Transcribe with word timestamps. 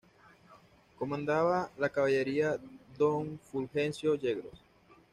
Comandaba 0.97 1.69
la 1.77 1.89
caballería 1.89 2.57
don 2.97 3.37
Fulgencio 3.37 4.15
Yegros. 4.15 4.63